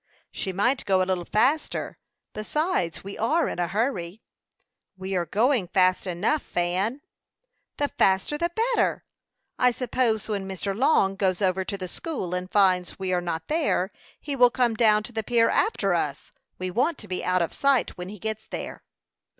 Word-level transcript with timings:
"She 0.31 0.51
might 0.51 0.83
go 0.85 1.03
a 1.03 1.05
little 1.05 1.25
faster; 1.25 1.99
besides, 2.33 3.03
we 3.03 3.19
are 3.19 3.47
in 3.47 3.59
a 3.59 3.67
hurry." 3.67 4.23
"We 4.97 5.15
are 5.15 5.27
going 5.27 5.67
fast 5.67 6.07
enough, 6.07 6.41
Fan." 6.41 7.01
"The 7.77 7.87
faster 7.99 8.35
the 8.35 8.49
better! 8.73 9.05
I 9.59 9.69
suppose, 9.69 10.27
when 10.27 10.49
Mr. 10.49 10.75
Long 10.75 11.15
goes 11.15 11.39
over 11.39 11.63
to 11.65 11.77
the 11.77 11.87
school 11.87 12.33
and 12.33 12.49
finds 12.49 12.97
we 12.97 13.13
are 13.13 13.21
not 13.21 13.47
there, 13.47 13.91
he 14.19 14.35
will 14.35 14.49
come 14.49 14.73
down 14.73 15.03
to 15.03 15.11
the 15.11 15.21
pier 15.21 15.49
after 15.51 15.93
us. 15.93 16.31
We 16.57 16.71
want 16.71 16.97
to 16.97 17.07
be 17.07 17.23
out 17.23 17.43
of 17.43 17.53
sight 17.53 17.95
when 17.95 18.09
he 18.09 18.17
gets 18.17 18.47
there." 18.47 18.81